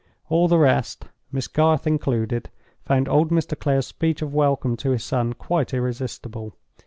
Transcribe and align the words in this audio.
All 0.29 0.47
the 0.47 0.57
rest, 0.57 1.09
Miss 1.31 1.47
Garth 1.47 1.85
included, 1.85 2.49
found 2.85 3.07
old 3.07 3.29
Mr. 3.29 3.55
Clare's 3.55 3.85
speech 3.85 4.23
of 4.23 4.33
welcome 4.33 4.75
to 4.77 4.89
his 4.89 5.03
son 5.03 5.33
quite 5.33 5.75
irresistible. 5.75 6.57